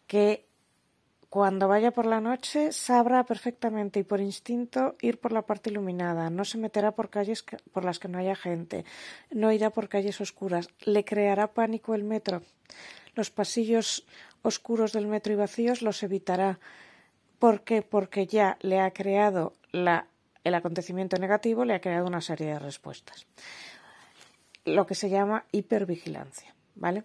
que 0.08 0.46
cuando 1.30 1.68
vaya 1.68 1.92
por 1.92 2.06
la 2.06 2.22
noche 2.22 2.72
sabrá 2.72 3.26
perfectamente 3.26 4.00
y 4.00 4.04
por 4.04 4.22
instinto 4.22 4.96
ir 5.02 5.20
por 5.20 5.34
la 5.34 5.42
parte 5.42 5.70
iluminada, 5.70 6.30
no 6.30 6.46
se 6.46 6.58
meterá 6.58 6.94
por 6.94 7.10
calles 7.10 7.44
por 7.74 7.84
las 7.84 8.00
que 8.00 8.08
no 8.08 8.18
haya 8.18 8.36
gente, 8.36 8.86
no 9.32 9.52
irá 9.52 9.70
por 9.70 9.90
calles 9.90 10.22
oscuras, 10.22 10.70
le 10.86 11.04
creará 11.04 11.54
pánico 11.54 11.94
el 11.94 12.06
metro. 12.06 12.42
Los 13.16 13.32
pasillos 13.32 14.06
oscuros 14.44 14.94
del 14.94 15.08
metro 15.08 15.34
y 15.34 15.36
vacíos 15.36 15.82
los 15.82 16.04
evitará. 16.04 16.60
¿Por 17.38 17.64
qué? 17.64 17.82
Porque 17.82 18.28
ya 18.28 18.58
le 18.62 18.80
ha 18.80 18.92
creado 18.92 19.54
la 19.72 20.08
el 20.46 20.54
acontecimiento 20.54 21.18
negativo 21.18 21.66
le 21.66 21.74
ha 21.74 21.82
creado 21.82 22.08
una 22.08 22.22
serie 22.22 22.48
de 22.48 22.60
respuestas. 22.60 23.26
Lo 24.64 24.86
que 24.86 24.96
se 24.96 25.10
llama 25.10 25.46
hipervigilancia, 25.52 26.56
¿vale? 26.76 27.04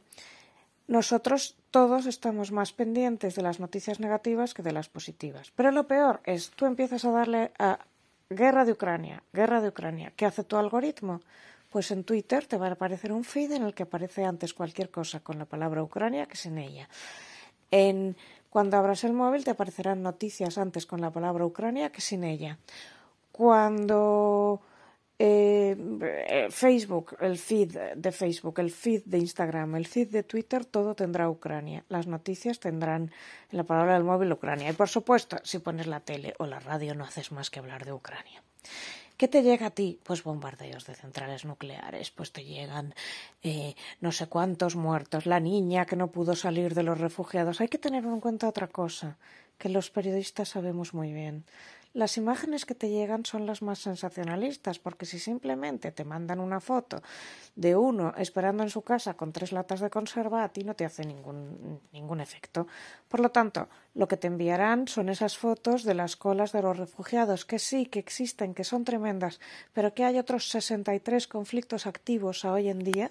Nosotros 0.87 1.57
todos 1.71 2.07
estamos 2.07 2.53
más 2.53 2.73
pendientes 2.73 3.35
de 3.35 3.43
las 3.43 3.59
noticias 3.59 3.99
negativas 3.99 4.55
que 4.55 4.63
de 4.63 4.73
las 4.73 4.89
positivas. 4.89 5.53
Pero 5.57 5.71
lo 5.73 5.87
peor 5.87 6.21
es, 6.25 6.51
tú 6.51 6.67
empiezas 6.67 7.05
a 7.05 7.13
darle 7.13 7.53
a 7.59 7.79
guerra 8.29 8.65
de 8.65 8.73
Ucrania, 8.73 9.23
guerra 9.33 9.61
de 9.61 9.69
Ucrania. 9.69 10.13
¿Qué 10.17 10.27
hace 10.27 10.45
tu 10.45 10.57
algoritmo? 10.57 11.23
Pues 11.71 11.91
en 11.93 12.05
Twitter 12.05 12.47
te 12.47 12.59
va 12.59 12.67
a 12.67 12.73
aparecer 12.73 13.13
un 13.13 13.25
feed 13.25 13.53
en 13.53 13.63
el 13.63 13.73
que 13.73 13.85
aparece 13.85 14.25
antes 14.25 14.53
cualquier 14.53 14.91
cosa 14.91 15.21
con 15.21 15.39
la 15.39 15.47
palabra 15.47 15.83
Ucrania 15.83 16.27
que 16.27 16.37
sin 16.37 16.59
ella. 16.59 16.89
En, 17.71 18.17
cuando 18.51 18.77
abras 18.77 19.05
el 19.05 19.13
móvil 19.15 19.45
te 19.45 19.53
aparecerán 19.53 20.03
noticias 20.03 20.59
antes 20.59 20.85
con 20.85 21.01
la 21.01 21.11
palabra 21.11 21.47
Ucrania 21.47 21.91
que 21.91 22.01
sin 22.01 22.25
ella 22.25 22.59
cuando 23.33 24.61
eh, 25.19 26.49
Facebook, 26.51 27.17
el 27.21 27.37
feed 27.37 27.77
de 27.95 28.13
Facebook, 28.13 28.59
el 28.61 28.71
feed 28.71 29.03
de 29.05 29.19
Instagram, 29.19 29.77
el 29.77 29.87
feed 29.87 30.09
de 30.09 30.23
Twitter, 30.23 30.65
todo 30.65 30.95
tendrá 30.95 31.29
Ucrania. 31.29 31.85
Las 31.89 32.07
noticias 32.07 32.59
tendrán 32.59 33.13
en 33.51 33.57
la 33.59 33.65
palabra 33.65 33.95
del 33.95 34.05
móvil 34.05 34.33
Ucrania. 34.33 34.71
Y 34.71 34.73
por 34.73 34.89
supuesto, 34.89 35.37
si 35.43 35.59
pones 35.59 35.87
la 35.87 36.01
tele 36.01 36.35
o 36.39 36.47
la 36.47 36.59
radio, 36.59 36.95
no 36.95 37.05
haces 37.05 37.33
más 37.33 37.51
que 37.51 37.59
hablar 37.59 37.85
de 37.85 37.93
Ucrania. 37.93 38.43
¿Qué 39.21 39.29
te 39.29 39.43
llega 39.43 39.67
a 39.67 39.71
ti? 39.71 40.01
Pues 40.03 40.25
bombardeos 40.25 40.87
de 40.87 40.95
centrales 40.95 41.45
nucleares, 41.45 42.11
pues 42.11 42.33
te 42.33 42.43
llegan 42.43 42.95
eh, 43.43 43.75
no 44.01 44.13
sé 44.13 44.29
cuántos 44.29 44.77
muertos, 44.77 45.27
la 45.27 45.41
niña 45.41 45.85
que 45.85 45.97
no 45.97 46.11
pudo 46.11 46.35
salir 46.35 46.75
de 46.75 46.83
los 46.83 46.99
refugiados. 46.99 47.61
Hay 47.61 47.69
que 47.69 47.77
tener 47.77 48.05
en 48.05 48.21
cuenta 48.21 48.49
otra 48.49 48.69
cosa, 48.69 49.19
que 49.59 49.69
los 49.69 49.91
periodistas 49.91 50.49
sabemos 50.49 50.95
muy 50.95 51.13
bien. 51.13 51.45
Las 51.93 52.17
imágenes 52.17 52.65
que 52.65 52.75
te 52.75 52.89
llegan 52.89 53.25
son 53.25 53.47
las 53.47 53.63
más 53.63 53.81
sensacionalistas, 53.81 54.79
porque 54.79 55.07
si 55.07 55.19
simplemente 55.19 55.91
te 55.91 56.05
mandan 56.05 56.39
una 56.39 56.61
foto 56.61 57.03
de 57.57 57.75
uno 57.75 58.15
esperando 58.17 58.63
en 58.63 58.71
su 58.71 58.83
casa 58.83 59.15
con 59.15 59.33
tres 59.33 59.51
latas 59.51 59.81
de 59.81 59.91
conserva, 59.91 60.45
a 60.45 60.49
ti 60.51 60.63
no 60.63 60.75
te 60.75 60.85
hace 60.85 61.05
ningún, 61.05 61.81
ningún 61.93 62.21
efecto. 62.21 62.69
Por 63.09 63.21
lo 63.21 63.31
tanto, 63.31 63.69
lo 63.95 64.07
que 64.07 64.17
te 64.17 64.29
enviarán 64.29 64.87
son 64.87 65.09
esas 65.09 65.37
fotos 65.37 65.83
de 65.83 65.95
las 65.95 66.17
colas 66.17 66.53
de 66.53 66.63
los 66.63 66.77
refugiados, 66.77 67.45
que 67.45 67.59
sí, 67.59 67.87
que 67.87 67.99
existen, 67.99 68.55
que 68.55 68.65
son 68.65 68.85
tremendas, 68.85 69.41
pero 69.73 69.93
que 69.93 70.05
hay 70.05 70.19
otros 70.19 70.49
63 70.49 71.27
conflictos 71.27 71.87
activos 71.87 72.45
a 72.45 72.53
hoy 72.53 72.69
en 72.69 72.79
día 72.79 73.11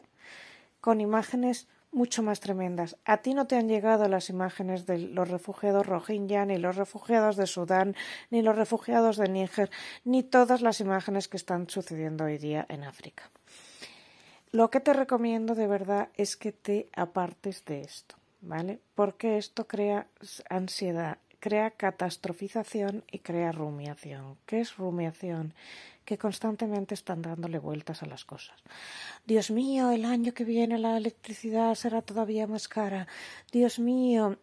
con 0.79 1.01
imágenes 1.01 1.67
mucho 1.91 2.23
más 2.23 2.39
tremendas. 2.39 2.97
A 3.05 3.17
ti 3.17 3.33
no 3.33 3.47
te 3.47 3.55
han 3.55 3.67
llegado 3.67 4.07
las 4.07 4.29
imágenes 4.29 4.85
de 4.85 4.99
los 4.99 5.29
refugiados 5.29 5.85
Rohingya, 5.85 6.45
ni 6.45 6.57
los 6.57 6.75
refugiados 6.75 7.35
de 7.35 7.47
Sudán, 7.47 7.95
ni 8.29 8.41
los 8.41 8.55
refugiados 8.55 9.17
de 9.17 9.29
Níger, 9.29 9.69
ni 10.03 10.23
todas 10.23 10.61
las 10.61 10.79
imágenes 10.79 11.27
que 11.27 11.37
están 11.37 11.69
sucediendo 11.69 12.25
hoy 12.25 12.37
día 12.37 12.65
en 12.69 12.83
África. 12.83 13.29
Lo 14.51 14.69
que 14.71 14.79
te 14.79 14.93
recomiendo 14.93 15.53
de 15.53 15.67
verdad 15.67 16.09
es 16.15 16.35
que 16.35 16.51
te 16.51 16.89
apartes 16.95 17.65
de 17.65 17.81
esto, 17.81 18.15
¿vale? 18.41 18.79
Porque 18.95 19.37
esto 19.37 19.67
crea 19.67 20.07
ansiedad, 20.49 21.19
crea 21.39 21.71
catastrofización 21.71 23.03
y 23.11 23.19
crea 23.19 23.51
rumiación. 23.51 24.37
¿Qué 24.45 24.61
es 24.61 24.77
rumiación? 24.77 25.53
que 26.05 26.17
constantemente 26.17 26.95
están 26.95 27.21
dándole 27.21 27.59
vueltas 27.59 28.01
a 28.01 28.07
las 28.07 28.25
cosas. 28.25 28.57
Dios 29.27 29.51
mío, 29.51 29.91
el 29.91 30.05
año 30.05 30.33
que 30.33 30.43
viene 30.43 30.79
la 30.79 30.97
electricidad 30.97 31.75
será 31.75 32.01
todavía 32.01 32.47
más 32.47 32.67
cara. 32.67 33.05
Dios 33.51 33.77
mío, 33.77 34.39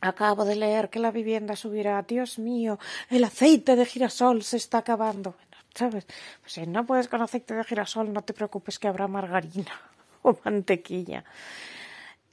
acabo 0.00 0.44
de 0.44 0.54
leer 0.54 0.90
que 0.90 1.00
la 1.00 1.10
vivienda 1.10 1.56
subirá. 1.56 2.00
Dios 2.02 2.38
mío, 2.38 2.78
el 3.10 3.24
aceite 3.24 3.74
de 3.74 3.84
girasol 3.84 4.44
se 4.44 4.58
está 4.58 4.78
acabando. 4.78 5.34
¿sabes? 5.74 6.06
Pues 6.40 6.52
si 6.52 6.66
no 6.66 6.86
puedes 6.86 7.08
con 7.08 7.22
aceite 7.22 7.54
de 7.54 7.64
girasol, 7.64 8.12
no 8.12 8.22
te 8.22 8.32
preocupes 8.32 8.78
que 8.78 8.88
habrá 8.88 9.08
margarina 9.08 9.80
o 10.22 10.36
mantequilla. 10.44 11.24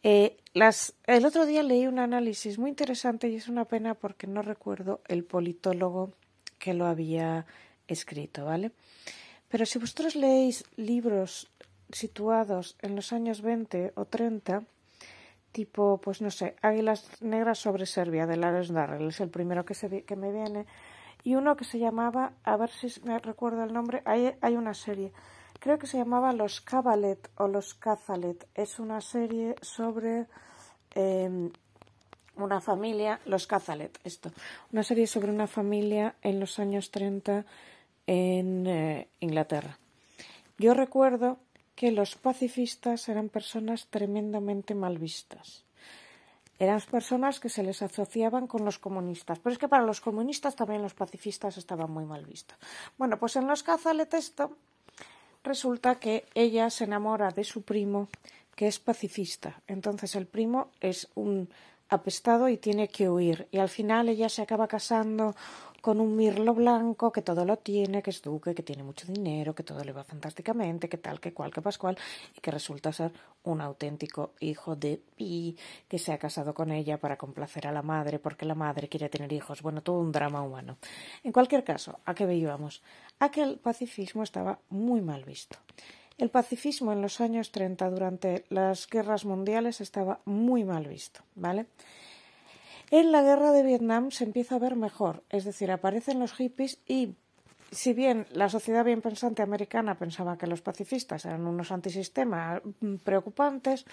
Eh, 0.03 0.37
las, 0.53 0.95
el 1.05 1.25
otro 1.25 1.45
día 1.45 1.63
leí 1.63 1.85
un 1.87 1.99
análisis 1.99 2.57
muy 2.57 2.69
interesante 2.69 3.29
y 3.29 3.35
es 3.35 3.47
una 3.47 3.65
pena 3.65 3.93
porque 3.93 4.27
no 4.27 4.41
recuerdo 4.41 5.01
el 5.07 5.23
politólogo 5.23 6.13
que 6.57 6.73
lo 6.73 6.85
había 6.85 7.45
escrito, 7.87 8.45
¿vale? 8.45 8.71
Pero 9.47 9.65
si 9.65 9.79
vosotros 9.79 10.15
leéis 10.15 10.63
libros 10.75 11.49
situados 11.91 12.75
en 12.81 12.95
los 12.95 13.13
años 13.13 13.41
20 13.41 13.93
o 13.95 14.05
30, 14.05 14.63
tipo, 15.51 15.99
pues 15.99 16.21
no 16.21 16.29
sé, 16.29 16.55
Águilas 16.61 17.09
Negras 17.21 17.59
sobre 17.59 17.85
Serbia, 17.85 18.27
de 18.27 18.37
Lars 18.37 18.69
Darrell, 18.69 19.07
es 19.07 19.19
el 19.19 19.29
primero 19.29 19.65
que, 19.65 19.73
se, 19.73 20.03
que 20.03 20.15
me 20.15 20.31
viene, 20.31 20.65
y 21.23 21.35
uno 21.35 21.55
que 21.55 21.65
se 21.65 21.79
llamaba, 21.79 22.33
a 22.43 22.57
ver 22.57 22.69
si 22.69 22.87
me 23.01 23.17
recuerdo 23.19 23.63
el 23.63 23.73
nombre, 23.73 24.01
hay, 24.05 24.35
hay 24.41 24.55
una 24.55 24.73
serie, 24.73 25.11
creo 25.59 25.77
que 25.77 25.87
se 25.87 25.97
llamaba 25.97 26.33
Los 26.33 26.61
Cabalet 26.61 27.29
o 27.37 27.47
Los 27.47 27.73
Cazalet, 27.73 28.47
es 28.55 28.79
una 28.79 29.01
serie 29.01 29.55
sobre 29.61 30.25
em, 30.95 31.51
una 32.35 32.61
familia, 32.61 33.19
Los 33.25 33.45
Cazalet, 33.45 33.99
esto, 34.03 34.31
una 34.71 34.83
serie 34.83 35.07
sobre 35.07 35.31
una 35.31 35.47
familia 35.47 36.15
en 36.21 36.39
los 36.39 36.59
años 36.59 36.91
30 36.91 37.45
en 38.07 38.67
eh, 38.67 39.07
Inglaterra. 39.19 39.77
Yo 40.57 40.73
recuerdo 40.73 41.37
que 41.75 41.91
los 41.91 42.15
pacifistas 42.15 43.07
eran 43.07 43.29
personas 43.29 43.87
tremendamente 43.87 44.75
mal 44.75 44.97
vistas. 44.97 45.63
Eran 46.59 46.81
personas 46.81 47.39
que 47.39 47.47
se 47.47 47.63
les 47.63 47.81
asociaban 47.81 48.45
con 48.47 48.65
los 48.65 48.79
comunistas. 48.79 49.39
Pero 49.39 49.53
es 49.53 49.59
que 49.59 49.69
para 49.69 49.85
los 49.85 50.01
comunistas 50.01 50.57
también 50.57 50.81
los 50.81 50.93
pacifistas 50.93 51.57
estaban 51.57 51.89
muy 51.89 52.03
mal 52.03 52.25
vistos. 52.25 52.57
Bueno, 52.97 53.17
pues 53.17 53.37
en 53.37 53.47
los 53.47 53.63
Cazale 53.63 54.05
texto 54.07 54.57
resulta 55.43 55.95
que 55.95 56.25
ella 56.35 56.69
se 56.69 56.83
enamora 56.83 57.31
de 57.31 57.43
su 57.43 57.61
primo, 57.61 58.09
que 58.55 58.67
es 58.67 58.79
pacifista. 58.79 59.61
Entonces 59.67 60.15
el 60.15 60.25
primo 60.25 60.71
es 60.81 61.07
un 61.15 61.49
apestado 61.89 62.49
y 62.49 62.57
tiene 62.57 62.87
que 62.87 63.09
huir. 63.09 63.47
Y 63.51 63.57
al 63.57 63.69
final 63.69 64.09
ella 64.09 64.29
se 64.29 64.41
acaba 64.41 64.67
casando 64.67 65.35
con 65.81 65.99
un 66.01 66.15
mirlo 66.15 66.53
blanco 66.53 67.11
que 67.11 67.21
todo 67.21 67.45
lo 67.45 67.57
tiene, 67.57 68.01
que 68.01 68.09
es 68.09 68.21
duque, 68.21 68.53
que 68.53 68.63
tiene 68.63 68.83
mucho 68.83 69.07
dinero, 69.07 69.55
que 69.55 69.63
todo 69.63 69.83
le 69.83 69.91
va 69.91 70.03
fantásticamente, 70.03 70.89
que 70.89 70.97
tal, 70.97 71.19
que 71.19 71.33
cual, 71.33 71.53
que 71.53 71.61
pascual, 71.61 71.97
y 72.35 72.41
que 72.41 72.51
resulta 72.51 72.91
ser 72.91 73.11
un 73.43 73.61
auténtico 73.61 74.33
hijo 74.39 74.75
de 74.75 75.01
Pi, 75.15 75.57
que 75.87 75.97
se 75.97 76.11
ha 76.11 76.17
casado 76.17 76.53
con 76.53 76.71
ella 76.71 76.97
para 76.97 77.17
complacer 77.17 77.67
a 77.67 77.71
la 77.71 77.81
madre, 77.81 78.19
porque 78.19 78.45
la 78.45 78.55
madre 78.55 78.89
quiere 78.89 79.09
tener 79.09 79.31
hijos. 79.31 79.61
Bueno, 79.61 79.81
todo 79.81 79.99
un 79.99 80.11
drama 80.11 80.41
humano. 80.41 80.77
En 81.23 81.31
cualquier 81.31 81.63
caso, 81.63 81.99
¿a 82.05 82.13
qué 82.13 82.25
veíamos? 82.25 82.81
A 83.19 83.31
que 83.31 83.41
el 83.41 83.57
pacifismo 83.57 84.23
estaba 84.23 84.59
muy 84.69 85.01
mal 85.01 85.23
visto. 85.23 85.57
El 86.19 86.29
pacifismo 86.29 86.91
en 86.91 87.01
los 87.01 87.21
años 87.21 87.51
30 87.51 87.89
durante 87.89 88.43
las 88.49 88.87
guerras 88.89 89.23
mundiales 89.23 89.79
estaba 89.79 90.19
muy 90.25 90.65
mal 90.65 90.85
visto, 90.85 91.21
¿vale? 91.35 91.65
En 92.91 93.13
la 93.13 93.21
guerra 93.21 93.53
de 93.53 93.63
Vietnam 93.63 94.11
se 94.11 94.25
empieza 94.25 94.55
a 94.55 94.59
ver 94.59 94.75
mejor, 94.75 95.23
es 95.29 95.45
decir, 95.45 95.71
aparecen 95.71 96.19
los 96.19 96.33
hippies 96.33 96.79
y 96.85 97.15
si 97.71 97.93
bien 97.93 98.27
la 98.31 98.49
sociedad 98.49 98.83
bien 98.83 99.01
pensante 99.01 99.41
americana 99.41 99.97
pensaba 99.97 100.37
que 100.37 100.47
los 100.47 100.61
pacifistas 100.61 101.23
eran 101.23 101.47
unos 101.47 101.71
antisistemas 101.71 102.61
preocupantes, 103.05 103.85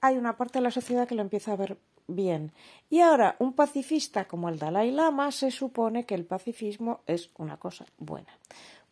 hay 0.00 0.18
una 0.18 0.36
parte 0.36 0.60
de 0.60 0.62
la 0.62 0.70
sociedad 0.70 1.08
que 1.08 1.16
lo 1.16 1.22
empieza 1.22 1.52
a 1.52 1.56
ver 1.56 1.78
bien. 2.06 2.52
Y 2.90 3.00
ahora, 3.00 3.34
un 3.40 3.54
pacifista 3.54 4.26
como 4.26 4.48
el 4.48 4.58
Dalai 4.58 4.92
Lama 4.92 5.32
se 5.32 5.50
supone 5.50 6.04
que 6.04 6.14
el 6.14 6.26
pacifismo 6.26 7.00
es 7.06 7.30
una 7.38 7.56
cosa 7.56 7.86
buena. 7.98 8.38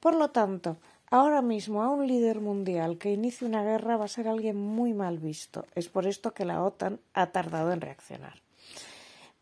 Por 0.01 0.15
lo 0.15 0.31
tanto, 0.31 0.77
ahora 1.11 1.43
mismo 1.43 1.83
a 1.83 1.91
un 1.91 2.07
líder 2.07 2.41
mundial 2.41 2.99
que 2.99 3.13
inicie 3.13 3.47
una 3.47 3.63
guerra 3.63 3.97
va 3.97 4.07
a 4.07 4.09
ser 4.09 4.29
alguien 4.29 4.57
muy 4.57 4.93
mal 4.93 5.19
visto. 5.19 5.67
Es 5.75 5.89
por 5.89 6.07
esto 6.07 6.33
que 6.33 6.45
la 6.45 6.63
OTAN 6.63 7.01
ha 7.15 7.27
tardado 7.27 7.73
en 7.73 7.81
reaccionar. 7.81 8.41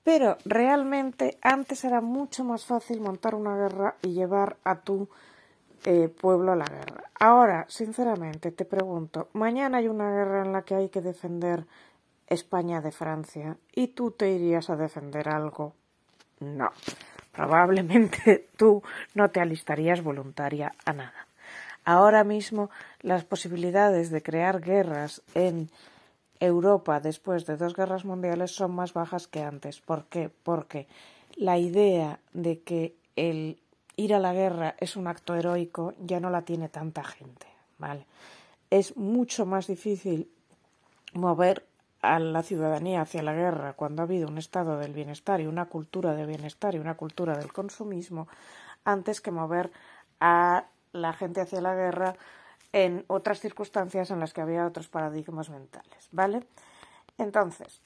Pero 0.03 0.39
realmente 0.45 1.37
antes 1.43 1.85
era 1.85 2.01
mucho 2.01 2.45
más 2.45 2.65
fácil 2.65 3.01
montar 3.01 3.35
una 3.35 3.57
guerra 3.57 3.97
y 4.03 4.13
llevar 4.13 4.57
a 4.63 4.81
tu 4.81 5.09
eh, 5.85 6.09
pueblo 6.09 6.53
a 6.53 6.57
la 6.57 6.65
guerra. 6.65 7.11
Ahora, 7.19 7.65
sinceramente, 7.69 8.53
te 8.53 8.65
pregunto, 8.65 9.29
mañana 9.33 9.79
hay 9.79 9.89
una 9.89 10.11
guerra 10.11 10.45
en 10.45 10.53
la 10.53 10.63
que 10.63 10.75
hay 10.77 10.89
que 10.91 11.01
defender 11.01 11.67
España 12.29 12.81
de 12.81 12.93
Francia 12.93 13.57
y 13.73 13.89
tú 13.89 14.11
te 14.13 14.31
irías 14.31 14.71
a 14.71 14.77
defender 14.77 15.29
algo. 15.29 15.75
No, 16.41 16.71
probablemente 17.33 18.49
tú 18.57 18.83
no 19.15 19.31
te 19.31 19.41
alistarías 19.41 20.03
voluntaria 20.03 20.73
a 20.85 20.93
nada. 20.93 21.26
Ahora 21.87 22.25
mismo 22.25 22.69
las 23.01 23.25
posibilidades 23.25 24.11
de 24.11 24.21
crear 24.21 24.61
guerras 24.61 25.23
en 25.35 25.71
Europa 26.41 26.99
después 26.99 27.47
de 27.47 27.57
dos 27.57 27.75
guerras 27.75 28.05
mundiales 28.05 28.51
son 28.51 28.75
más 28.75 28.93
bajas 28.93 29.29
que 29.29 29.45
antes. 29.45 29.81
¿Por 29.81 30.07
qué? 30.07 30.29
Porque 30.43 30.89
la 31.37 31.59
idea 31.59 32.19
de 32.33 32.61
que 32.63 32.97
el 33.15 33.63
ir 33.97 34.15
a 34.15 34.19
la 34.19 34.33
guerra 34.33 34.75
es 34.81 34.97
un 34.97 35.07
acto 35.07 35.37
heroico 35.37 35.95
ya 36.01 36.19
no 36.19 36.29
la 36.29 36.43
tiene 36.43 36.69
tanta 36.69 37.05
gente, 37.05 37.47
¿vale? 37.79 38.05
Es 38.69 38.97
mucho 38.97 39.47
más 39.47 39.69
difícil 39.69 40.29
mover 41.15 41.65
a 42.03 42.19
la 42.19 42.43
ciudadanía 42.43 43.03
hacia 43.03 43.23
la 43.23 43.33
guerra 43.33 43.75
cuando 43.75 44.03
ha 44.03 44.07
habido 44.07 44.27
un 44.27 44.39
estado 44.39 44.77
del 44.77 44.93
bienestar 44.93 45.41
y 45.41 45.47
una 45.47 45.67
cultura 45.67 46.17
de 46.17 46.27
bienestar 46.27 46.75
y 46.75 46.79
una 46.79 46.97
cultura 46.97 47.39
del 47.39 47.53
consumismo 47.53 48.27
antes 48.85 49.21
que 49.21 49.31
mover 49.31 49.71
a 50.19 50.67
la 50.97 51.13
gente 51.13 51.41
hacia 51.41 51.61
la 51.61 51.75
guerra 51.75 52.17
en 52.73 53.05
otras 53.07 53.41
circunstancias 53.41 54.11
en 54.11 54.21
las 54.21 54.33
que 54.33 54.41
había 54.41 54.67
otros 54.67 54.89
paradigmas 54.89 55.51
mentales, 55.51 56.09
¿vale? 56.13 56.47
Entonces, 57.19 57.81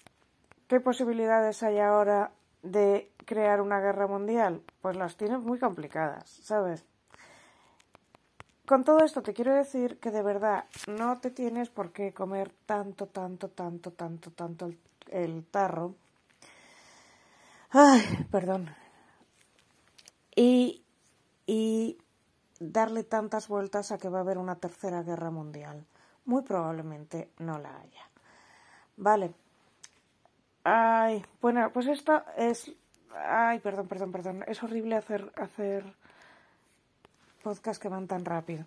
¿qué 0.69 0.81
posibilidades 0.81 1.63
hay 1.63 1.79
ahora 1.79 2.33
de 2.63 3.11
crear 3.25 3.61
una 3.61 3.81
guerra 3.81 4.07
mundial? 4.07 4.63
Pues 4.81 4.97
las 4.97 5.17
tienes 5.17 5.41
muy 5.41 5.59
complicadas, 5.59 6.29
¿sabes? 6.43 6.85
Con 8.67 8.85
todo 8.85 9.05
esto 9.05 9.23
te 9.23 9.35
quiero 9.35 9.55
decir 9.55 9.99
que 9.99 10.11
de 10.11 10.23
verdad 10.23 10.65
no 10.87 11.19
te 11.19 11.31
tienes 11.31 11.71
por 11.71 11.93
qué 11.93 12.13
comer 12.13 12.53
tanto, 12.67 13.07
tanto, 13.07 13.49
tanto, 13.49 13.91
tanto, 13.91 14.31
tanto 14.31 14.67
el, 14.67 14.79
el 15.11 15.45
tarro. 15.45 15.95
Ay, 17.71 18.03
perdón. 18.31 18.75
Y, 20.35 20.85
y 21.47 21.99
darle 22.61 23.03
tantas 23.03 23.49
vueltas 23.49 23.91
a 23.91 23.99
que 23.99 24.09
va 24.09 24.19
a 24.19 24.21
haber 24.21 24.39
una 24.39 24.55
tercera 24.55 25.03
guerra 25.03 25.31
mundial. 25.31 25.85
Muy 26.27 26.43
probablemente 26.43 27.31
no 27.39 27.59
la 27.59 27.77
haya. 27.77 28.09
Vale. 28.97 29.33
Ay, 30.63 31.25
bueno, 31.41 31.73
pues 31.73 31.87
esto 31.89 32.23
es. 32.37 32.71
Ay, 33.17 33.59
perdón, 33.59 33.89
perdón, 33.89 34.13
perdón. 34.13 34.45
Es 34.47 34.63
horrible 34.63 34.95
hacer, 34.95 35.33
hacer 35.37 35.85
podcasts 37.43 37.83
que 37.83 37.89
van 37.89 38.07
tan 38.07 38.25
rápido. 38.25 38.65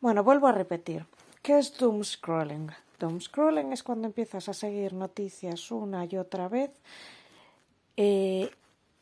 Bueno, 0.00 0.24
vuelvo 0.24 0.48
a 0.48 0.52
repetir. 0.52 1.06
¿Qué 1.40 1.58
es 1.58 1.78
doom 1.78 2.02
scrolling? 2.02 2.72
Doom 2.98 3.20
scrolling 3.20 3.72
es 3.72 3.82
cuando 3.82 4.08
empiezas 4.08 4.48
a 4.48 4.54
seguir 4.54 4.92
noticias 4.92 5.70
una 5.70 6.04
y 6.04 6.16
otra 6.16 6.48
vez 6.48 6.70
eh, 7.96 8.50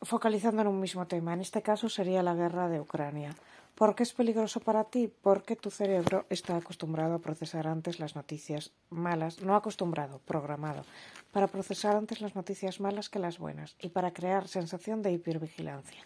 focalizando 0.03 0.63
en 0.63 0.69
un 0.69 0.81
mismo 0.81 1.07
tema. 1.07 1.33
En 1.33 1.41
este 1.41 1.63
caso 1.63 1.89
sería 1.89 2.23
la 2.23 2.35
guerra 2.35 2.69
de 2.69 2.81
Ucrania. 2.81 3.35
¿Por 3.75 3.97
qué 3.97 4.05
es 4.05 4.13
peligroso 4.13 4.61
para 4.61 4.85
ti? 4.85 5.13
Porque 5.23 5.57
tu 5.57 5.71
cerebro 5.71 6.27
está 6.31 6.57
acostumbrado 6.57 7.15
a 7.15 7.19
procesar 7.19 7.67
antes 7.67 7.99
las 7.99 8.15
noticias 8.15 8.71
malas, 8.89 9.43
no 9.43 9.57
acostumbrado, 9.57 10.21
programado, 10.21 10.85
para 11.33 11.49
procesar 11.49 11.97
antes 11.97 12.21
las 12.21 12.37
noticias 12.37 12.79
malas 12.79 13.09
que 13.09 13.19
las 13.19 13.39
buenas 13.39 13.75
y 13.81 13.89
para 13.89 14.13
crear 14.13 14.47
sensación 14.47 15.03
de 15.03 15.11
hipervigilancia. 15.11 16.03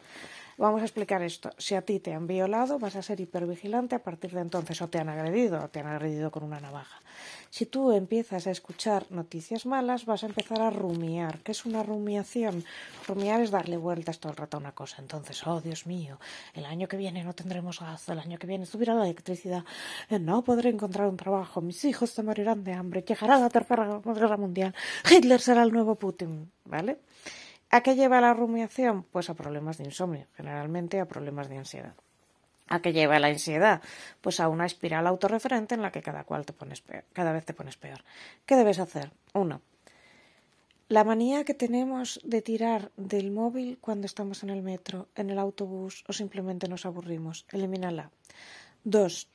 Vamos 0.58 0.82
a 0.82 0.86
explicar 0.86 1.22
esto. 1.22 1.52
Si 1.56 1.76
a 1.76 1.82
ti 1.82 2.00
te 2.00 2.12
han 2.12 2.26
violado, 2.26 2.80
vas 2.80 2.96
a 2.96 3.02
ser 3.02 3.20
hipervigilante 3.20 3.94
a 3.94 4.02
partir 4.02 4.32
de 4.32 4.40
entonces, 4.40 4.82
o 4.82 4.88
te 4.88 4.98
han 4.98 5.08
agredido, 5.08 5.62
o 5.62 5.68
te 5.68 5.78
han 5.78 5.86
agredido 5.86 6.32
con 6.32 6.42
una 6.42 6.58
navaja. 6.58 7.00
Si 7.48 7.64
tú 7.64 7.92
empiezas 7.92 8.48
a 8.48 8.50
escuchar 8.50 9.06
noticias 9.10 9.66
malas, 9.66 10.04
vas 10.04 10.24
a 10.24 10.26
empezar 10.26 10.60
a 10.60 10.70
rumiar. 10.70 11.38
¿Qué 11.44 11.52
es 11.52 11.64
una 11.64 11.84
rumiación? 11.84 12.64
Rumiar 13.06 13.40
es 13.40 13.52
darle 13.52 13.76
vueltas 13.76 14.18
todo 14.18 14.32
el 14.32 14.36
rato 14.36 14.56
a 14.56 14.60
una 14.60 14.72
cosa. 14.72 14.96
Entonces, 15.00 15.46
oh 15.46 15.60
Dios 15.60 15.86
mío, 15.86 16.18
el 16.54 16.66
año 16.66 16.88
que 16.88 16.96
viene 16.96 17.22
no 17.22 17.34
tendremos 17.34 17.78
gas, 17.78 18.08
el 18.08 18.18
año 18.18 18.36
que 18.36 18.48
viene 18.48 18.66
subirá 18.66 18.94
la 18.94 19.04
electricidad, 19.04 19.64
eh, 20.10 20.18
no 20.18 20.42
podré 20.42 20.70
encontrar 20.70 21.06
un 21.06 21.16
trabajo, 21.16 21.60
mis 21.60 21.84
hijos 21.84 22.10
se 22.10 22.24
morirán 22.24 22.64
de 22.64 22.72
hambre, 22.72 23.04
llegará 23.06 23.38
la 23.38 23.48
tercera 23.48 24.00
guerra 24.04 24.36
mundial, 24.36 24.74
Hitler 25.08 25.40
será 25.40 25.62
el 25.62 25.70
nuevo 25.70 25.94
Putin, 25.94 26.50
¿vale? 26.64 26.98
¿A 27.70 27.82
qué 27.82 27.94
lleva 27.94 28.20
la 28.20 28.34
rumiación? 28.34 29.04
Pues 29.04 29.28
a 29.30 29.34
problemas 29.34 29.78
de 29.78 29.84
insomnio, 29.84 30.26
generalmente 30.36 31.00
a 31.00 31.06
problemas 31.06 31.48
de 31.48 31.58
ansiedad. 31.58 31.94
¿A 32.68 32.80
qué 32.80 32.92
lleva 32.92 33.18
la 33.18 33.28
ansiedad? 33.28 33.82
Pues 34.20 34.40
a 34.40 34.48
una 34.48 34.66
espiral 34.66 35.06
autorreferente 35.06 35.74
en 35.74 35.82
la 35.82 35.90
que 35.90 36.02
cada, 36.02 36.24
cual 36.24 36.44
te 36.44 36.52
pones 36.52 36.82
cada 37.12 37.32
vez 37.32 37.44
te 37.44 37.54
pones 37.54 37.76
peor. 37.76 38.04
¿Qué 38.46 38.56
debes 38.56 38.78
hacer? 38.78 39.10
Uno, 39.32 39.62
la 40.88 41.04
manía 41.04 41.44
que 41.44 41.52
tenemos 41.52 42.18
de 42.24 42.40
tirar 42.40 42.92
del 42.96 43.30
móvil 43.30 43.76
cuando 43.78 44.06
estamos 44.06 44.42
en 44.42 44.48
el 44.48 44.62
metro, 44.62 45.08
en 45.14 45.28
el 45.28 45.38
autobús 45.38 46.02
o 46.08 46.14
simplemente 46.14 46.66
nos 46.66 46.86
aburrimos, 46.86 47.44
elimínala. 47.52 48.10
Dos, 48.84 49.28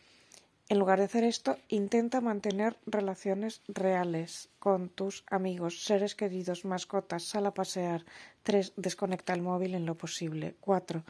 en 0.73 0.79
lugar 0.79 0.97
de 0.97 1.05
hacer 1.05 1.23
esto, 1.23 1.59
intenta 1.69 2.19
mantener 2.19 2.77
relaciones 2.87 3.61
reales 3.67 4.49
con 4.57 4.89
tus 4.89 5.23
amigos, 5.29 5.83
seres 5.83 6.15
queridos, 6.15 6.65
mascotas, 6.65 7.25
sal 7.25 7.45
a 7.45 7.53
pasear. 7.53 8.03
Tres, 8.41 8.73
desconecta 8.75 9.33
el 9.33 9.43
móvil 9.43 9.75
en 9.75 9.85
lo 9.85 9.95
posible. 9.95 10.55
Cuatro, 10.59 11.03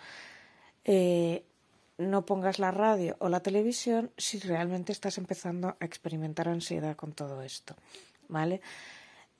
eh, 0.83 1.45
no 1.97 2.25
pongas 2.25 2.59
la 2.59 2.71
radio 2.71 3.15
o 3.19 3.29
la 3.29 3.39
televisión 3.39 4.11
si 4.17 4.37
realmente 4.39 4.91
estás 4.91 5.17
empezando 5.17 5.69
a 5.69 5.85
experimentar 5.85 6.49
ansiedad 6.49 6.97
con 6.97 7.13
todo 7.13 7.41
esto. 7.41 7.73
¿Vale? 8.27 8.59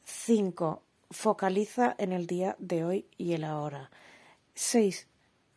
Cinco, 0.06 0.84
focaliza 1.12 1.96
en 1.98 2.14
el 2.14 2.28
día 2.28 2.56
de 2.60 2.86
hoy 2.86 3.08
y 3.18 3.34
el 3.34 3.44
ahora. 3.44 3.92
Seis, 4.56 5.06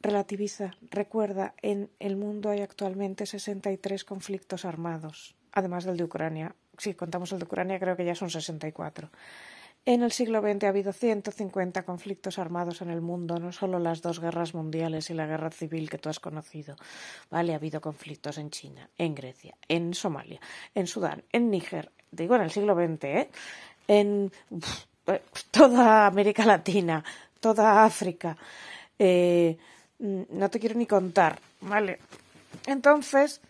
relativiza. 0.01 0.73
Recuerda, 0.91 1.55
en 1.63 1.91
el 1.99 2.17
mundo 2.17 2.51
hay 2.51 2.61
actualmente 2.61 3.27
63 3.27 4.05
conflictos 4.05 4.65
armados, 4.65 5.35
además 5.53 5.85
del 5.85 5.97
de 5.97 6.05
Ucrania. 6.05 6.55
Si 6.79 6.95
contamos 6.95 7.33
el 7.33 7.39
de 7.39 7.45
Ucrania, 7.45 7.79
creo 7.79 7.97
que 7.97 8.05
ya 8.05 8.15
son 8.15 8.31
64. 8.31 9.11
En 9.89 10.03
el 10.03 10.11
siglo 10.11 10.41
XX 10.41 10.65
ha 10.65 10.69
habido 10.71 10.93
150 10.93 11.85
conflictos 11.85 12.41
armados 12.41 12.83
en 12.83 12.91
el 12.91 13.01
mundo, 13.01 13.39
no 13.39 13.53
solo 13.53 13.79
las 13.79 14.03
dos 14.03 14.19
guerras 14.19 14.53
mundiales 14.53 15.11
y 15.11 15.15
la 15.15 15.27
guerra 15.27 15.53
civil 15.53 15.89
que 15.89 15.97
tú 15.97 16.09
has 16.09 16.19
conocido. 16.19 16.75
Vale, 17.31 17.53
ha 17.53 17.57
habido 17.57 17.81
conflictos 17.81 18.39
en 18.39 18.51
China, 18.51 18.91
en 18.99 19.15
Grecia, 19.15 19.57
en 19.69 19.95
Somalia, 19.95 20.41
en 20.75 20.89
Sudán, 20.89 21.23
en 21.31 21.51
Níger, 21.51 21.93
digo 22.11 22.35
en 22.35 22.43
el 22.43 22.51
siglo 22.51 22.75
XX, 22.75 23.05
¿eh? 23.05 23.31
en 23.87 24.33
eh, 25.07 25.23
toda 25.53 26.07
América 26.07 26.45
Latina, 26.45 27.05
toda 27.39 27.85
África. 27.85 28.37
Eh, 28.99 29.57
no 29.99 30.51
te 30.51 30.61
quiero 30.61 30.77
ni 30.77 30.87
contar, 30.87 31.39
¿vale? 31.61 31.99
Entonces, 32.67 33.41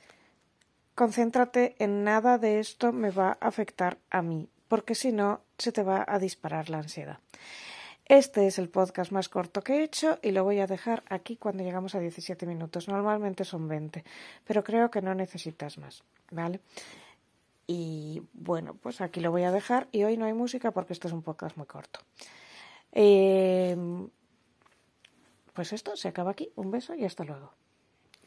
concéntrate 0.95 1.77
en 1.79 2.05
nada 2.05 2.39
de 2.39 2.61
esto 2.61 2.93
me 2.93 3.11
va 3.11 3.37
a 3.41 3.49
afectar 3.49 3.99
a 4.11 4.23
mí, 4.23 4.49
porque 4.69 4.95
si 4.95 5.13
no, 5.13 5.41
se 5.59 5.73
te 5.73 5.83
va 5.83 6.05
a 6.07 6.19
disparar 6.19 6.71
la 6.71 6.79
ansiedad. 6.79 7.19
Este 8.09 8.47
es 8.47 8.61
el 8.61 8.69
podcast 8.69 9.11
más 9.11 9.29
corto 9.29 9.63
que 9.63 9.79
he 9.79 9.83
hecho 9.83 10.21
y 10.23 10.31
lo 10.31 10.45
voy 10.45 10.61
a 10.61 10.69
dejar 10.69 11.03
aquí 11.09 11.37
cuando 11.37 11.65
llegamos 11.65 11.97
a 11.97 11.99
17 11.99 12.47
minutos. 12.47 12.87
Normalmente 12.87 13.45
son 13.45 13.67
20, 13.67 14.05
pero 14.45 14.63
creo 14.63 14.93
que 14.93 15.03
no 15.03 15.13
necesitas 15.13 15.77
más, 15.79 16.05
¿vale? 16.31 16.61
Y 17.67 18.23
bueno, 18.33 18.75
pues 18.81 19.01
aquí 19.01 19.19
lo 19.19 19.33
voy 19.33 19.43
a 19.43 19.51
dejar 19.51 19.89
y 19.91 20.05
hoy 20.05 20.17
no 20.17 20.25
hay 20.25 20.35
música 20.35 20.71
porque 20.71 20.93
este 20.93 21.09
es 21.09 21.13
un 21.13 21.23
podcast 21.23 21.57
muy 21.57 21.67
corto. 21.67 21.99
Eh, 22.93 23.77
pues 25.57 25.73
esto 25.73 25.97
se 25.97 26.09
acaba 26.09 26.31
aquí. 26.31 26.53
Un 26.55 26.71
beso 26.71 26.95
y 26.95 27.05
hasta 27.05 27.25
luego. 27.25 27.53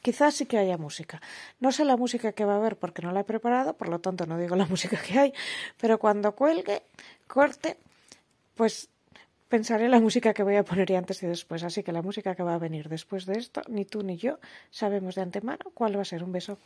Quizás 0.02 0.34
sí 0.34 0.46
que 0.46 0.58
haya 0.58 0.78
música. 0.78 1.22
No 1.60 1.72
sé 1.72 1.86
la 1.86 1.96
música 1.96 2.32
que 2.32 2.44
va 2.44 2.54
a 2.54 2.58
haber 2.58 2.78
porque 2.78 3.02
no 3.02 3.12
la 3.12 3.22
he 3.22 3.24
preparado, 3.24 3.78
por 3.78 3.90
lo 3.90 4.00
tanto 4.00 4.26
no 4.26 4.38
digo 4.38 4.56
la 4.56 4.66
música 4.74 4.98
que 5.02 5.20
hay, 5.20 5.34
pero 5.80 6.00
cuando 6.00 6.34
cuelgue, 6.34 6.82
corte, 7.28 7.78
pues 8.56 8.90
pensaré 9.48 9.90
la 9.90 10.00
música 10.00 10.34
que 10.34 10.44
voy 10.44 10.56
a 10.56 10.64
poner 10.64 10.96
antes 10.96 11.22
y 11.22 11.28
después. 11.28 11.64
Así 11.64 11.84
que 11.84 11.92
la 11.92 12.02
música 12.02 12.34
que 12.34 12.44
va 12.44 12.56
a 12.56 12.58
venir 12.58 12.90
después 12.90 13.26
de 13.26 13.38
esto, 13.38 13.62
ni 13.68 13.86
tú 13.86 14.02
ni 14.02 14.18
yo 14.18 14.40
sabemos 14.72 15.16
de 15.16 15.22
antemano 15.22 15.72
cuál 15.74 15.98
va 15.98 16.02
a 16.02 16.06
ser. 16.06 16.24
Un 16.24 16.32
beso. 16.32 16.58